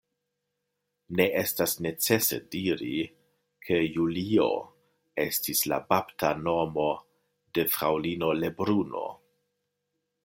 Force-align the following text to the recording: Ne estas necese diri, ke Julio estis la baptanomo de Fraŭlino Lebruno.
Ne 1.19 1.25
estas 1.41 1.75
necese 1.85 2.39
diri, 2.55 2.95
ke 3.67 3.77
Julio 3.97 4.47
estis 5.27 5.63
la 5.73 5.79
baptanomo 5.93 6.87
de 7.59 7.67
Fraŭlino 7.77 8.33
Lebruno. 8.43 9.07